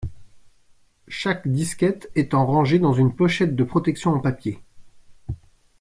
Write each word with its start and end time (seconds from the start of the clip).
Chaque 1.09 1.47
disquette 1.47 2.09
étant 2.15 2.47
rangée 2.47 2.79
dans 2.79 2.91
une 2.91 3.15
pochette 3.15 3.55
de 3.55 3.63
protection 3.63 4.11
en 4.13 4.19
papier. 4.19 4.59